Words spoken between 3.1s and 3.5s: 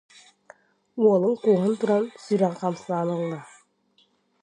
ылла